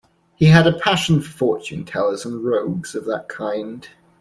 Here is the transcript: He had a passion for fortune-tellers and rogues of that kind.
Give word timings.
He 0.33 0.47
had 0.47 0.65
a 0.65 0.73
passion 0.73 1.21
for 1.21 1.29
fortune-tellers 1.29 2.25
and 2.25 2.43
rogues 2.43 2.95
of 2.95 3.05
that 3.05 3.29
kind. 3.29 3.87